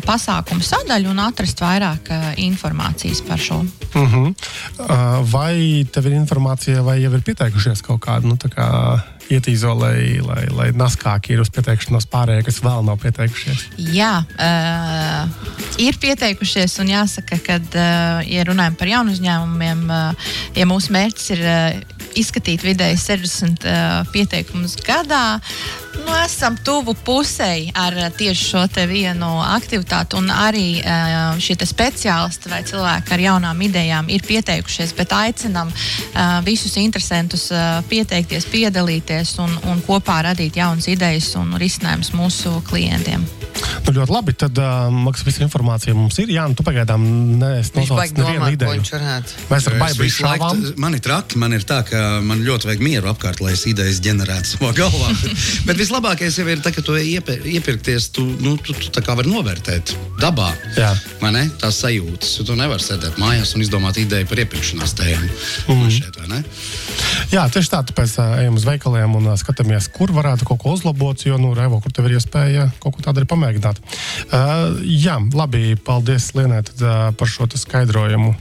pasākumu 0.07 0.63
sadaļu 0.63 1.11
un 1.11 1.23
atrast 1.25 1.63
vairāk 1.65 2.13
informācijas 2.45 3.25
par 3.27 3.41
šo. 3.41 3.63
Uh 3.95 4.03
mhm. 4.03 4.27
-huh. 4.27 5.25
Vai 5.33 5.87
tev 5.93 6.07
ir 6.07 6.13
informācija, 6.13 6.83
vai 6.83 7.01
jau 7.03 7.13
ir 7.15 7.23
pieteikušies 7.23 7.83
kaut 7.83 8.01
kādu? 8.07 8.29
Nu, 8.29 8.37
kā 8.37 9.01
ietīzo, 9.37 9.75
lai, 9.79 10.19
lai, 10.25 10.45
lai 10.55 10.69
naskāki 10.77 11.35
ir 11.35 11.43
uz 11.45 11.51
pieteikšanos 11.55 12.09
pārējie, 12.11 12.47
kas 12.49 12.61
vēl 12.65 12.85
nav 12.87 13.01
pieteikušies? 13.03 13.67
Jā, 13.95 14.13
uh, 14.35 15.55
ir 15.83 15.99
pieteikušies, 16.03 16.79
un 16.83 16.93
jāsaka, 16.93 17.41
ka, 17.47 17.61
uh, 17.61 18.21
ja 18.27 18.45
runājam 18.49 18.79
par 18.81 18.91
jaunu 18.91 19.15
uzņēmumiem, 19.17 19.87
uh, 19.89 20.35
ja 20.59 20.69
mūsu 20.69 20.95
mērķis 20.97 21.33
ir 21.37 21.47
uh, 21.47 21.99
izskatīt 22.19 22.65
vidēji 22.67 22.99
60 23.01 23.67
uh, 23.67 24.01
pieteikumus 24.15 24.77
gadā. 24.87 25.41
Nu, 26.11 26.17
esam 26.19 26.57
tuvu 26.59 26.91
pusēji 27.07 27.69
ar 27.79 27.95
tieši 28.19 28.47
šo 28.49 28.65
vienu 28.91 29.29
aktivitāti, 29.47 30.19
un 30.19 30.27
arī 30.35 30.81
uh, 30.83 31.39
šie 31.39 31.55
speciālisti 31.55 32.51
vai 32.51 32.59
cilvēki 32.67 33.15
ar 33.15 33.23
jaunām 33.23 33.63
idejām 33.63 34.11
ir 34.11 34.25
pieteikušies, 34.27 34.91
bet 34.99 35.15
aicinam 35.15 35.71
uh, 35.71 36.41
visus 36.43 36.75
interesantus 36.83 37.47
pieteikties, 37.87 38.49
piedalīties 38.51 39.37
un, 39.39 39.55
un 39.71 39.85
kopā 39.87 40.19
radīt 40.27 40.59
jaunas 40.59 40.91
idejas 40.91 41.31
un 41.39 41.55
risinājumus 41.63 42.11
mūsu 42.19 42.59
klientiem. 42.67 43.23
Nu, 43.87 43.95
ļoti 43.97 44.15
labi. 44.15 44.35
Tad 44.41 44.59
uh, 44.61 44.89
Maks, 44.93 45.25
visa 45.27 45.43
informācija 45.45 45.95
mums 45.97 46.19
ir. 46.23 46.33
Jā, 46.35 46.47
nu, 46.51 46.57
tu 46.59 46.65
pagaidām 46.67 47.05
nosaucis 47.41 48.15
nevienu 48.17 48.51
ideju. 48.55 48.85
Mēs 49.51 49.69
ar 49.71 49.77
baigām 49.81 50.13
šāvām. 50.17 50.63
Man 50.81 50.97
ir 50.99 51.05
traki, 51.05 51.41
man 51.41 51.57
ir 51.57 51.67
tā, 51.69 51.81
ka 51.89 52.03
man 52.25 52.45
ļoti 52.47 52.71
vajag 52.71 52.85
mieru 52.85 53.11
apkārt, 53.13 53.43
lai 53.45 53.55
es 53.57 53.65
idejas 53.71 54.03
ģenerētu 54.05 54.55
savā 54.55 54.73
galvā. 54.81 55.13
Bet 55.69 55.81
vislabākais 55.81 56.39
jau 56.41 56.47
ir, 56.51 56.63
tā, 56.65 56.75
ka 56.77 56.85
tu 56.87 56.97
iepir, 56.99 57.45
iepirkties, 57.57 58.11
tu, 58.17 58.27
nu, 58.43 58.57
tu, 58.61 58.77
tu 58.77 58.93
tā 58.95 59.05
kā 59.05 59.17
vari 59.19 59.33
novērtēt 59.33 59.95
dabā. 60.21 60.51
Jā. 60.79 60.93
Vai 61.23 61.35
ne? 61.37 61.47
Tās 61.61 61.81
sajūtas. 61.85 62.39
Tu 62.47 62.59
nevari 62.59 62.85
sēdēt 62.85 63.19
mājās 63.21 63.55
un 63.57 63.65
izdomāt 63.65 64.01
ideju 64.01 64.29
par 64.31 64.45
iepirkšanās 64.45 64.97
tēmu. 64.99 65.31
Mm. 65.71 65.91
Šeit, 65.91 66.21
Jā, 67.31 67.45
tieši 67.47 67.71
tā, 67.71 67.79
tāpēc 67.87 68.17
uh, 68.19 68.33
ejam 68.43 68.57
uz 68.59 68.65
veikaliem 68.67 69.13
un 69.15 69.29
uh, 69.31 69.37
skatāmies, 69.39 69.87
kur 69.95 70.11
varētu 70.15 70.49
kaut 70.49 70.59
ko 70.63 70.73
uzlabot, 70.75 71.21
jo, 71.23 71.37
nu, 71.39 71.53
Revo, 71.55 71.79
kur 71.83 71.93
tev 71.95 72.09
ir 72.09 72.17
iespēja 72.19 72.65
kaut 72.83 72.97
ko 72.97 73.05
tādu 73.05 73.23
arī 73.23 73.29
pamēģināt. 73.31 73.70
Uh, 73.79 74.81
jā, 74.85 75.19
labi, 75.37 75.77
paldies 75.87 76.33
Lienai 76.35 76.63
tad, 76.67 76.83
uh, 76.83 76.99
par 77.17 77.31
šo 77.31 77.49
skaidrojumu. 77.51 78.35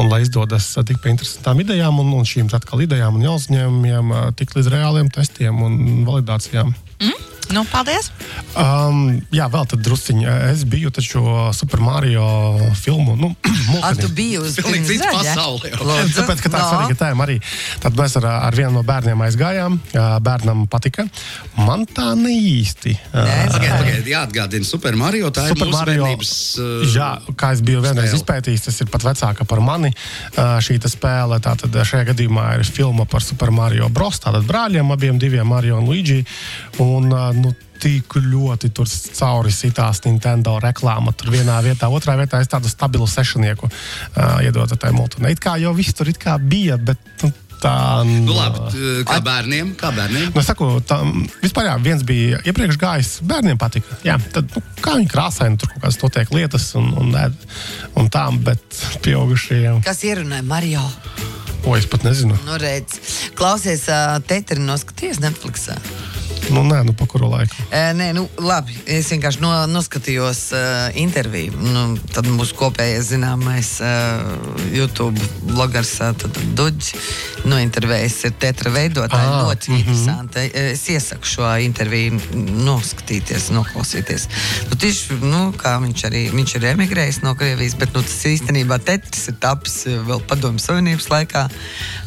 Un 0.00 0.08
lai 0.08 0.22
izdodas 0.24 0.70
uh, 0.76 0.86
tik 0.88 1.02
pie 1.02 1.12
interesantām 1.12 1.60
idejām 1.64 1.98
un, 2.00 2.14
un 2.16 2.28
šīm 2.28 2.52
atkal 2.56 2.84
idejām 2.84 3.18
un 3.18 3.26
jauzņēmumiem, 3.26 4.14
uh, 4.14 4.30
tik 4.38 4.56
līdz 4.56 4.72
reāliem 4.72 5.12
testiem 5.12 5.60
un 5.66 5.78
validācijām. 6.08 6.72
Mm? 7.02 7.31
Nu, 7.52 7.66
paldies! 7.68 8.08
Um, 8.56 9.18
jā, 9.32 9.44
vēl 9.52 9.66
tad 9.68 9.80
drusciņi. 9.84 10.24
Es 10.52 10.62
biju 10.68 10.90
taču 10.92 11.20
Super 11.56 11.80
Mario 11.84 12.24
filmu. 12.80 13.14
Nu, 13.16 13.30
Ar 13.86 13.96
tu 13.96 14.08
biji 14.12 14.40
uz 14.40 14.56
pilnīgi 14.56 14.94
cits 14.94 15.04
pasauli. 15.04 15.72
Tāpēc, 15.72 16.42
ka 16.44 16.48
tā 16.48 16.56
ir 16.56 16.64
no. 16.64 16.70
svarīga 16.70 16.96
tēma 17.02 17.26
arī. 17.26 17.36
Tad 17.82 17.96
mēs 17.98 18.16
ar, 18.20 18.28
ar 18.48 18.56
vienu 18.56 18.74
no 18.78 18.82
bērniem 18.88 19.24
aizgājām. 19.28 19.78
Bērnam 20.24 20.64
patika. 20.72 21.06
Man 21.60 21.84
tā 21.88 22.12
ne 22.16 22.32
īsti. 22.32 22.94
Pagaidiet, 23.12 24.08
jāatgādina 24.12 24.68
Super 24.68 24.96
Mario. 25.00 25.28
Tā 25.32 25.46
Super 25.52 25.68
ir 25.68 25.74
Mario. 25.76 26.06
Bērnības, 26.08 26.32
uh, 26.60 26.86
jā, 26.92 27.10
kā 27.36 27.52
es 27.56 27.64
biju 27.64 27.84
vienreiz 27.84 28.12
spēle. 28.12 28.20
izpētījis, 28.20 28.66
tas 28.68 28.80
ir 28.84 28.92
pat 28.92 29.06
vecāka 29.10 29.48
par 29.48 29.60
mani. 29.64 29.92
Uh, 30.32 30.56
šī 30.64 30.78
spēle, 30.92 31.40
tātad 31.44 31.72
šajā 31.72 32.08
gadījumā 32.12 32.48
ir 32.60 32.68
filma 32.68 33.04
par 33.08 33.24
Super 33.24 33.52
Mario 33.54 33.88
Bros. 33.92 34.20
Tātad 34.24 34.48
brāļiem, 34.48 34.92
abiem 34.92 35.20
diviem 35.20 35.48
Mario 35.48 35.80
un 35.80 35.88
Luigi. 35.88 36.20
Un, 36.82 37.12
uh, 37.12 37.41
nu, 37.42 37.52
tik 37.82 38.14
ļoti 38.22 38.70
tur 38.74 38.86
cauri 38.86 39.52
sitās 39.54 40.02
Nintendo 40.06 40.54
reklāma. 40.62 41.14
Tur 41.18 41.32
vienā 41.34 41.58
vietā, 41.64 41.90
otrā 41.90 42.14
vietā 42.20 42.42
es 42.42 42.50
tādu 42.50 42.70
stabilu 42.70 43.08
sešnieku 43.10 43.68
uh, 43.68 44.38
iedodu 44.44 44.78
tai 44.78 44.92
multinē. 44.94 45.32
It 45.34 45.42
kā 45.42 45.56
jau 45.60 45.74
viss 45.74 45.96
tur 45.98 46.10
bija, 46.46 46.78
bet 46.78 47.00
nu, 47.24 47.32
tā. 47.62 47.74
Nu, 48.06 48.36
labi, 48.36 48.82
kā 49.08 49.18
bērniem? 49.24 49.74
Kā 49.78 49.90
bērniem? 49.94 50.30
Nu, 50.34 50.44
saku, 50.46 50.68
tā, 50.86 51.00
vispār 51.42 51.70
jā, 51.70 51.76
viens 51.82 52.06
bija 52.06 52.42
iepriekš 52.46 52.78
gājis, 52.80 53.12
bērniem 53.26 53.58
patika. 53.60 53.98
Jā, 54.06 54.18
tad, 54.34 54.50
nu, 54.54 54.62
kā 54.82 54.96
viņi 54.98 55.10
krāsaini, 55.10 55.60
tur 55.60 55.72
kaut 55.72 55.84
kādas 55.84 56.00
notiek 56.02 56.34
lietas 56.34 56.70
un, 56.78 56.90
un, 57.02 57.14
un 57.98 58.10
tām, 58.12 58.42
bet 58.46 58.82
pieaugušajiem. 59.04 59.82
Kas 59.86 60.02
ierunāja 60.06 60.46
Mario? 60.46 60.86
O, 61.62 61.76
es 61.78 61.86
pat 61.86 62.02
nezinu. 62.02 62.34
Nu, 62.46 62.56
redz, 62.58 62.98
klausies, 63.38 63.86
uh, 63.90 64.18
Tetri 64.26 64.62
noskaties 64.62 65.22
Netflixā. 65.22 65.78
Nu, 66.50 66.62
nē, 66.66 66.82
nu, 66.82 66.92
pa 66.92 67.06
kuru 67.06 67.28
laiku? 67.30 67.54
E, 67.70 67.80
nē, 67.94 68.10
nu, 68.16 68.24
labi. 68.42 68.74
Es 68.90 69.12
vienkārši 69.12 69.40
no, 69.44 69.50
noskatījos 69.70 70.40
uh, 70.56 70.88
interviju. 70.98 71.54
Nu, 71.62 71.84
tad 72.10 72.26
mūsu 72.26 72.56
kopējais 72.58 73.12
zināmais 73.12 73.76
uh, 73.84 74.24
YouTube 74.74 75.22
blogers 75.52 75.94
uh, 76.02 76.10
Dudžs 76.58 76.90
nointervējis 77.46 78.16
ir 78.26 78.34
tetra 78.42 78.72
veidotāji. 78.74 79.28
Ah, 79.28 79.46
ļoti 79.46 79.70
mm 79.70 79.76
-hmm. 79.76 79.80
interesanti. 79.80 80.44
Es 80.72 80.82
iesaku 80.90 81.30
šo 81.30 81.52
interviju 81.62 82.18
noskatīties, 82.66 83.50
noklausīties. 83.54 84.26
Nu, 84.70 84.76
tieši, 84.76 85.20
nu, 85.22 85.44
kā 85.56 85.76
viņš 85.82 86.06
arī 86.10 86.24
viņš 86.34 86.56
ir 86.58 86.68
emigrējis 86.74 87.22
no 87.22 87.34
Krievijas, 87.38 87.78
bet 87.78 87.94
nu, 87.94 88.02
tas 88.02 88.18
īstenībā 88.26 88.78
tetris 88.82 89.28
ir 89.28 89.38
tapis 89.40 89.84
vēl 89.86 90.20
padomju 90.26 90.58
savienības 90.58 91.08
laikā. 91.14 91.46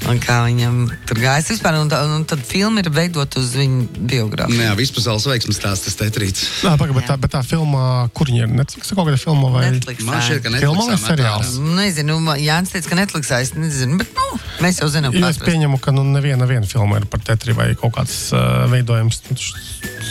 Un 0.10 0.20
kā 0.20 0.44
viņam 0.46 0.86
tur 1.08 1.24
gājas 1.24 1.50
vispār. 1.56 1.80
Un, 1.80 1.90
tā, 1.90 2.04
un 2.04 2.26
tad 2.26 2.44
filma 2.46 2.84
ir 2.84 2.90
veidot 2.90 3.40
uz 3.40 3.56
viņu 3.56 3.88
biogrāfiju 3.96 4.25
biogrāfiju. 4.26 4.62
Jā, 4.66 4.74
vispasaules 4.78 5.28
veiksmes 5.30 5.60
stāsts 5.60 5.88
tas 5.88 5.98
tetrīts. 6.00 6.46
Jā, 6.66 6.76
pagaid, 6.80 6.96
bet, 6.98 7.08
tā, 7.10 7.18
bet 7.22 7.34
tā 7.36 7.42
filma, 7.46 8.08
kur 8.18 8.30
viņa 8.32 8.46
ir? 8.46 8.54
Netflix 8.60 8.92
kaut 8.92 9.08
kāda 9.08 9.20
filma 9.22 9.52
vai? 9.54 9.66
Netflix. 9.76 10.06
Man 10.08 10.24
šķiet, 10.26 10.42
ka 10.44 10.54
Netflix. 10.54 10.66
Filma 10.66 10.88
vai 10.90 11.00
seriāls? 11.02 11.54
Nezinu, 11.80 12.18
Jānis 12.42 12.74
teica, 12.74 12.92
ka 12.92 13.00
Netflixā 13.02 13.42
es 13.46 13.54
nezinu, 13.58 14.00
bet, 14.02 14.12
nu, 14.18 14.42
mēs 14.66 14.82
jau 14.82 14.90
zinām, 14.92 15.16
kas. 15.16 15.38
Es 15.38 15.44
pieņemu, 15.46 15.80
ka, 15.84 15.94
nu, 15.96 16.06
neviena 16.16 16.50
viena 16.50 16.70
filma 16.70 17.02
ir 17.02 17.10
par 17.12 17.24
tetri 17.26 17.56
vai 17.58 17.72
kaut 17.80 17.96
kāds 18.00 18.18
uh, 18.36 18.66
veidojums. 18.72 19.22
Nu, 19.30 19.38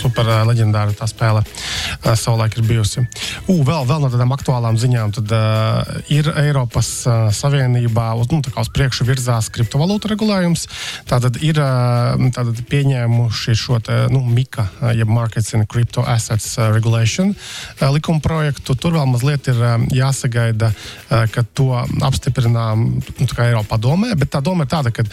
super 0.04 0.28
uh, 0.28 0.42
leģendāra 0.48 0.94
tā 0.96 1.08
spēle 1.08 1.42
uh, 1.44 2.12
savulaik 2.12 2.58
ir 2.58 2.66
bijusi. 2.68 3.04
U, 3.48 3.60
vēl, 3.64 3.86
vēl 3.88 4.02
no 4.04 4.10
tādām 4.12 4.34
aktuālām 4.36 4.78
ziņām, 4.80 5.14
tad 5.16 5.32
uh, 5.34 6.02
ir 6.12 6.28
Eiropas 6.44 6.90
uh, 7.08 7.28
Savienībā 7.34 8.10
uz, 8.20 8.28
nu, 8.32 8.42
uz 8.44 8.70
priekšu 8.74 9.06
virzās 9.08 9.50
kriptovalūtu 9.54 10.10
regulējums. 10.12 10.66
Tātad 11.10 11.38
ir 11.44 11.60
uh, 11.62 12.14
tātad 12.34 12.60
pieņēmuši 12.70 13.56
šo 13.58 13.80
te, 13.84 13.98
nu, 14.12 14.22
MICA, 14.24 14.66
jeb 14.98 15.10
Markets 15.10 15.54
and 15.56 15.68
Crypto 15.70 16.04
Assets 16.08 16.56
Regulation 16.74 17.32
uh, 17.34 17.88
likuma 17.94 18.22
projektu. 18.24 18.76
Tur 18.78 18.98
vēl 18.98 19.08
mazliet 19.10 19.48
ir 19.52 19.60
uh, 19.60 19.76
jāsagaida, 19.94 20.72
uh, 20.74 21.24
ka 21.32 21.46
to 21.56 21.70
apstiprinām 22.04 22.86
nu, 23.00 23.30
Eiropā 23.44 23.76
domē, 23.80 24.14
bet 24.18 24.30
tā 24.32 24.40
doma 24.44 24.64
ir 24.64 24.70
tāda, 24.72 24.92
ka 24.94 25.04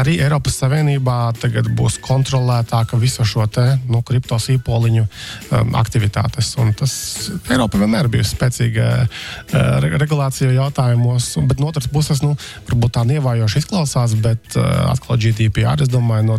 arī 0.00 0.16
Eiropas 0.22 0.58
Savienībā 0.62 1.18
tagad 1.40 1.68
būs 1.76 2.00
kontrolētāka 2.02 2.98
visu 3.00 3.26
šo 3.26 3.46
te, 3.50 3.66
nu, 3.90 4.02
kripto 4.20 4.36
sīpoliņu 4.36 5.04
um, 5.06 5.74
aktivitātes. 5.80 6.52
Un 6.60 6.74
tas 6.76 6.92
Eiropa 7.50 7.80
vienmēr 7.80 8.06
ir 8.06 8.12
bijusi 8.12 8.36
spēcīga 8.36 8.88
uh, 9.00 9.88
regulācija 10.00 10.52
jautājumos, 10.52 11.32
bet 11.48 11.60
no 11.60 11.70
otras 11.72 11.88
puses, 11.90 12.20
nu, 12.22 12.36
varbūt 12.68 12.96
tā 12.98 13.06
nievājoši 13.08 13.64
izklausās, 13.64 14.14
bet 14.20 14.58
uh, 14.60 14.92
atkal 14.92 15.18
GDPR, 15.20 15.80
es 15.80 15.90
domāju, 15.90 16.34
no, 16.34 16.38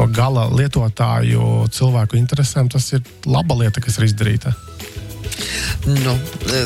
no 0.00 0.08
gala 0.08 0.48
lietotāju 0.48 1.68
cilvēku 1.74 2.18
interesēm 2.18 2.72
tas 2.72 2.92
ir 2.96 3.04
laba 3.28 3.60
lieta, 3.60 3.84
kas 3.84 4.00
ir 4.00 4.08
izdarīta. 4.08 4.56
Nu, 5.86 6.14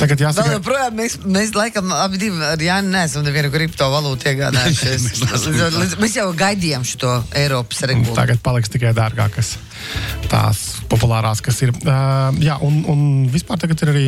Tagad 0.01 0.23
jāsaka, 0.23 0.49
ka 0.49 0.57
joprojām 0.57 0.95
mēs, 0.97 1.19
mēs 1.29 1.53
laikam 1.57 1.93
abi 1.95 2.21
divi 2.23 2.41
ar 2.47 2.63
Jāni 2.63 2.93
neesam 2.95 3.25
nevienu 3.27 3.51
kriptovalūtu 3.53 4.31
iegādājušies. 4.33 5.07
mēs 6.03 6.17
jau 6.17 6.29
gaidījām 6.37 6.87
šo 6.87 7.19
Eiropas 7.39 7.85
regulējumu. 7.85 8.17
Tagad 8.17 8.43
paliks 8.45 8.73
tikai 8.73 8.95
dārgākas. 8.97 9.57
Tās 10.33 10.63
populārās, 10.91 11.43
kas 11.45 11.61
ir. 11.67 11.75
Uh, 11.83 12.33
jā, 12.43 12.57
un, 12.65 12.81
un 12.89 13.05
vispār 13.33 13.61
tagad 13.61 13.85
ir 13.85 13.93
arī 13.93 14.05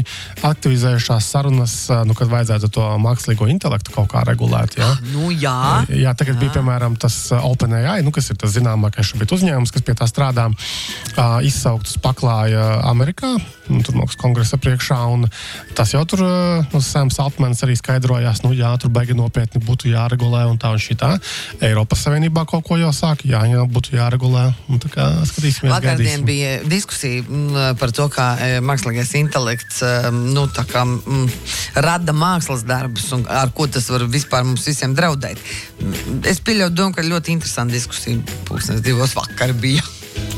aktivizējušās 0.47 1.29
sarunas, 1.37 1.77
uh, 1.93 2.03
nu, 2.09 2.17
kad 2.17 2.33
vajadzētu 2.33 2.73
to 2.73 2.87
mākslīgo 3.05 3.49
intelektu 3.53 3.93
kaut 3.95 4.11
kā 4.15 4.25
regulēt. 4.27 4.79
Jā, 4.81 4.91
nu, 5.13 5.29
jā. 5.33 5.85
jā 5.93 6.17
tagad 6.17 6.39
jā. 6.39 6.41
bija 6.45 6.57
piemēram 6.59 6.97
tas 7.01 7.19
OpenAI, 7.37 8.01
nu, 8.07 8.15
kas 8.15 8.33
ir 8.33 8.41
tas 8.41 8.55
zināmākais 8.57 9.13
šobrīd 9.13 9.37
uzņēmums, 9.37 9.75
kas 9.75 9.85
pie 9.85 9.97
tā 9.99 10.09
strādā, 10.09 10.49
uh, 10.49 11.39
izsauktas 11.45 11.99
paklāja 12.01 12.81
Amerikā, 12.89 13.37
nu, 13.69 13.83
tur 13.85 14.01
mākslinieks 14.01 14.21
kongresa 14.21 14.59
priekšā. 14.59 14.97
Tas 15.75 15.93
jau 15.93 16.05
tur 16.07 16.23
nu, 16.73 16.81
Sams 16.81 17.19
Altmans 17.21 17.63
arī 17.65 17.77
skaidrojās, 17.77 18.43
nu 18.45 18.55
jā, 18.55 18.71
tur 18.81 18.91
baigi 18.91 19.15
nopietni 19.15 19.61
būtu 19.61 19.91
jāregulē 19.91 20.47
un 20.49 20.59
tā 20.59 20.73
un 20.73 20.79
šī 20.79 20.97
tā. 20.99 21.19
Eiropas 21.61 22.05
Savienībā 22.05 22.47
kaut 22.47 22.65
ko 22.67 22.79
jau 22.79 22.93
sāk, 22.95 23.25
jā, 23.29 23.43
jā 23.51 23.65
būtu 23.67 23.97
jāregulē. 23.97 24.47
Un, 24.69 24.81
tā 24.83 24.91
kā 24.93 25.09
skatīsimies. 25.29 25.64
Vakardien 25.71 26.25
bija 26.27 26.59
diskusija 26.69 27.23
mm, 27.23 27.79
par 27.81 27.93
to, 27.95 28.09
kā 28.13 28.27
e, 28.41 28.61
mākslīgais 28.65 29.15
intelekts 29.21 29.83
e, 29.85 29.93
nu, 30.13 30.47
kā, 30.55 30.85
m, 30.85 30.99
mm, 31.05 31.33
rada 31.87 32.15
mākslas 32.17 32.67
darbus 32.69 33.11
un 33.17 33.27
ar 33.31 33.53
ko 33.57 33.69
tas 33.71 33.89
var 33.93 34.07
vispār 34.11 34.47
mums 34.47 34.67
visiem 34.69 34.97
draudēt. 34.97 35.41
Es 36.29 36.43
pieļauju 36.45 36.75
domu, 36.75 36.97
ka 36.97 37.07
ļoti 37.07 37.35
interesanta 37.37 37.77
diskusija 37.77 38.21
pūkstens 38.49 38.85
divos 38.85 39.17
vakar 39.19 39.55
bija. 39.57 39.85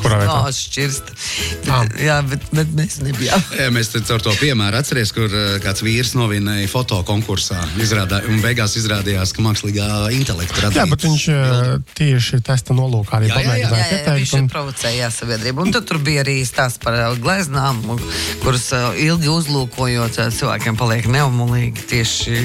Kurā 0.02 0.18
vietā? 0.20 0.36
No, 0.44 0.52
šķirst. 0.54 1.12
Bet, 1.12 1.70
ah. 1.72 1.86
Jā, 2.00 2.16
bet, 2.26 2.44
bet 2.54 2.72
mēs 2.76 2.98
nebijām. 3.04 3.42
Jā, 3.58 3.68
mēs 3.74 3.92
ar 3.96 4.24
to 4.24 4.34
piemēru 4.40 4.78
atceries, 4.78 5.12
kur 5.16 5.32
kāds 5.64 5.84
vīrs 5.84 6.14
novinēja 6.18 6.68
foto 6.70 7.00
konkursā. 7.06 7.58
Izrādā, 7.82 8.22
un 8.30 8.40
beigās 8.44 8.76
izrādījās, 8.80 9.34
ka 9.36 9.44
mākslīgā 9.44 9.88
intelekta 10.16 10.66
radīja. 10.66 10.84
Jā, 10.84 10.90
bet 10.92 11.06
viņš 11.06 11.26
uh, 11.32 11.72
tieši 11.98 12.40
testa 12.46 12.76
nolūkā 12.76 13.20
arī 13.20 13.32
pamēģināja 13.32 13.90
pateikt. 13.90 14.12
Viņš 14.20 14.34
un... 14.40 14.50
provocēja 14.52 15.10
sabiedrību. 15.14 15.66
Un 15.66 15.76
tad 15.76 15.88
tur 15.88 16.00
bija 16.04 16.24
arī 16.26 16.38
stāsts 16.48 16.82
par 16.82 16.98
gleznām, 17.22 17.82
kuras 18.44 18.68
ilgi 19.02 19.32
uzlūkojot, 19.32 20.20
cilvēkiem 20.38 20.78
paliek 20.80 21.08
neumulīgi 21.12 21.88
tieši 21.92 22.40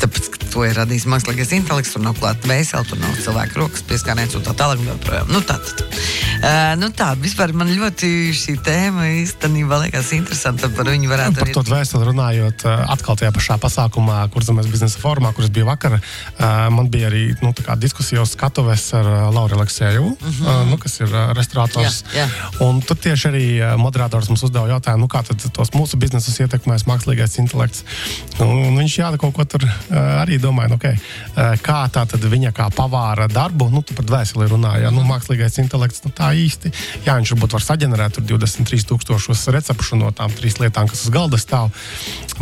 tāpēc, 0.00 0.30
ka 0.32 0.50
to 0.52 0.64
ir 0.66 0.76
radījis 0.78 1.08
mākslīgais 1.10 1.52
intelekts, 1.56 1.94
tur 1.94 2.04
nav 2.04 2.16
klāta 2.20 2.48
vēseli, 2.50 2.88
tur 2.90 3.00
nav 3.02 3.16
cilvēka 3.22 3.60
rokas 3.60 3.84
pieskāriens 3.88 4.36
un 4.38 4.46
tā 4.46 4.54
tālāk. 4.56 4.82
Nu, 5.30 5.42
tā, 5.44 5.58
tā. 5.60 5.86
Uh, 6.36 6.74
nu 6.80 6.90
tā, 6.92 7.10
vispār 7.20 7.52
man 7.56 7.70
ļoti 7.72 8.08
šī 8.36 8.56
tēma 8.64 9.06
īstenībā 9.22 9.78
liekas 9.86 10.12
interesanta. 10.16 10.68
Par 10.76 10.88
viņu 10.90 11.08
varētu 11.10 11.40
par 11.40 11.52
to 11.54 11.62
vēstuli 11.70 12.08
runājot, 12.10 12.66
atkal 12.92 13.16
tajā 13.18 13.32
pašā 13.34 13.56
pasākumā, 13.62 14.18
kur 14.34 14.44
zemes 14.44 14.68
biznesa 14.70 15.00
formā, 15.00 15.32
kuras 15.36 15.52
bija 15.54 15.68
vakar, 15.68 15.96
uh, 15.98 16.44
man 16.74 16.90
bija 16.92 17.08
arī 17.10 17.24
nu, 17.40 17.54
diskusijas 17.80 18.34
skatuves 18.36 18.84
ar 18.96 19.08
Lauru 19.32 19.56
Aleksēju, 19.60 20.04
uh 20.04 20.26
-huh. 20.26 20.42
uh, 20.44 20.68
nu, 20.70 20.78
kas 20.82 21.00
ir 21.00 21.14
restaurators. 21.38 22.02
Jā, 22.14 22.26
jā. 22.26 22.28
Un 22.66 22.82
tur 22.82 22.96
tieši 22.96 23.28
arī 23.28 23.46
moderators 23.78 24.28
mums 24.28 24.42
uzdeva 24.42 24.68
jautājumu, 24.68 25.06
nu, 25.06 25.08
kā 25.08 25.22
tos 25.52 25.72
mūsu 25.72 25.96
biznesus 25.96 26.40
ietekmēs 26.40 26.86
mākslīgais 26.86 27.38
intelekts. 27.38 27.84
Nu, 28.38 28.76
viņš 28.76 28.98
jā, 28.98 29.16
kaut 29.16 29.34
ko 29.34 29.44
tur 29.44 29.64
arī 29.90 30.38
domāja, 30.38 30.68
nu, 30.68 30.74
okay, 30.74 30.96
kā 31.62 31.88
tā 31.92 32.06
tad 32.06 32.20
viņa 32.20 32.52
kā 32.52 32.68
pavāra 32.70 33.28
darbu, 33.28 33.70
nu, 33.70 33.82
par 33.82 34.04
dvēseli 34.04 34.48
runāja. 34.50 34.90
Nu, 34.90 35.04
mākslīgais 35.06 35.58
intelekts 35.62 36.04
nu, 36.04 36.10
tā 36.10 36.25
īsti. 36.34 36.72
Jā, 37.06 37.16
viņš 37.18 37.34
varbūt 37.34 37.56
var 37.56 37.64
saģenerēt 37.66 38.20
23,000 38.26 39.54
recepšu 39.56 39.98
no 40.00 40.12
tām 40.16 40.32
trīs 40.36 40.58
lietām, 40.62 40.90
kas 40.90 41.06
uz 41.06 41.12
galda 41.14 41.40
stāv. 41.40 41.70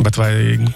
Bet 0.01 0.17
vai 0.19 0.31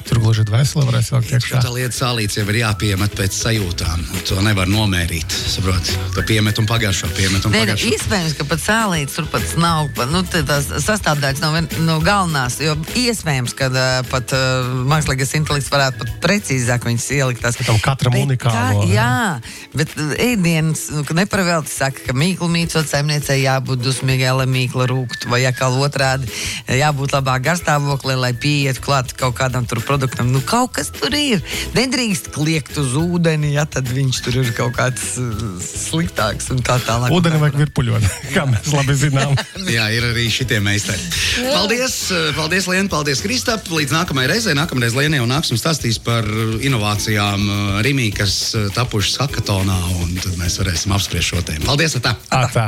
tur 0.07 0.21
gluži 0.23 0.45
dvēseli 0.47 0.85
varēs 0.87 1.11
vēl 1.13 1.25
iekšā? 1.35 1.63
Tā 1.65 1.73
lieta 1.73 1.95
sālīts 1.95 2.39
jau 2.39 2.45
ir 2.51 2.61
jāpiemet 2.61 3.15
pēc 3.17 3.35
sajūtām. 3.35 4.05
To 4.29 4.39
nevar 4.45 4.69
nomērīt. 4.71 5.33
Saprot? 5.55 5.91
Tu 6.15 6.23
piemet 6.29 6.61
un 6.61 6.69
pagājušo 6.69 7.09
piemet 7.17 7.47
un 7.47 7.55
pagājušo. 7.55 7.91
Iespējams, 7.95 8.37
ka 8.39 8.47
pat 8.49 8.63
sālīts 8.63 9.17
tur 9.17 9.27
pats 9.31 9.55
nav. 9.59 9.89
Nu, 10.13 10.23
tās 10.23 10.69
sastāvdaļas 10.85 11.43
nav 11.43 11.57
no 11.83 11.99
galvenās. 12.03 12.59
Jo 12.63 12.75
iespējams, 12.99 13.55
ka 13.59 13.69
uh, 13.71 13.87
pat 14.11 14.33
uh, 14.35 14.69
mākslīgais 14.89 15.35
intelekts 15.39 15.71
varētu 15.73 16.03
pat 16.03 16.15
precīzāk 16.23 16.87
viņas 16.87 17.09
ielikt. 17.17 17.43
Tās, 17.43 17.59
tam 17.63 17.79
katram 17.83 18.17
unikālo. 18.19 18.83
Kā, 18.83 18.89
jā, 18.91 19.39
bet 19.75 19.93
ēdienas, 20.19 20.87
nu, 20.95 21.05
nepravēlti 21.19 21.71
saka, 21.73 22.07
ka 22.07 22.15
mīklu 22.17 22.49
mīcot 22.51 22.89
saimniecei 22.99 23.45
jābūt 23.45 23.79
dusmīgai, 23.79 24.31
lai 24.35 24.45
mīkla 24.49 24.85
rūktu, 24.89 25.29
vai 25.31 25.45
atkal 25.47 25.77
otrādi 25.79 26.27
jābūt 26.67 27.13
labā 27.15 27.37
garstāvoklī, 27.43 28.17
lai 28.19 28.31
pieiet 28.35 28.81
klāt 28.83 29.13
kaut 29.19 29.37
kādam 29.39 29.67
tur 29.69 29.79
produktam. 29.85 30.33
Nu, 30.33 30.41
kaut 30.43 30.73
kas 30.75 30.91
tur 30.91 31.15
ir. 31.15 31.39
Nedrīkst 31.77 32.31
kliegt 32.35 32.75
uz 32.81 32.97
ūdeni, 32.99 33.53
ja 33.55 33.63
tad 33.69 33.87
viņš 33.87 34.19
tur 34.25 34.39
ir 34.41 34.51
kaut 34.57 34.75
kāds 34.75 35.15
uh, 35.21 35.45
sliktāks 35.63 36.51
un 36.51 36.59
tā 36.65 36.75
tālāk. 36.83 37.15
Ūdeni 37.15 37.39
vajag 37.39 37.59
virpuļot, 37.63 38.09
kā 38.35 38.43
mēs 38.49 38.73
labi 38.75 38.97
zinām. 38.99 39.37
Jā, 39.77 39.87
ir 39.95 40.09
arī 40.11 40.27
šitie 40.33 40.59
meistari. 40.63 40.99
Paldies, 41.47 41.97
uh, 42.11 42.29
paldies 42.35 42.67
Lienu, 42.67 42.91
paldies 42.91 43.23
Kristap. 43.23 43.63
Līdz 43.71 43.95
nākamajai 43.95 44.33
reizei, 44.33 44.57
nākamreiz 44.59 44.97
Lienu 44.97 45.23
un 45.23 45.31
nāksim 45.31 45.59
stāstīs 45.59 46.01
par 46.03 46.27
inovācijām 46.59 47.47
uh, 47.47 47.79
Rimī, 47.85 48.09
kas 48.15 48.35
tapušas 48.75 49.21
hakatonā, 49.23 49.79
un 50.03 50.19
tad 50.19 50.35
mēs 50.41 50.59
varēsim 50.59 50.95
apspriest 50.97 51.31
šo 51.31 51.45
tēmu. 51.47 51.67
Paldies! 51.69 51.95
Atā. 51.99 52.15
Atā. 52.35 52.67